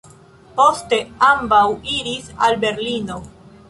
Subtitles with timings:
[0.59, 0.99] Poste
[1.29, 1.63] ambaŭ
[1.99, 3.25] iris al Berlino.